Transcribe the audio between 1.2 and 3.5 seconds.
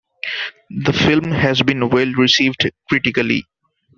has been well-received critically.